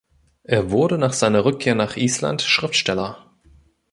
[0.41, 3.29] Er wurde nach seiner Rückkehr nach Island Schriftsteller.